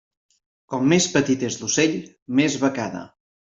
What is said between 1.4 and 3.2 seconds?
és l'ocell, més becada.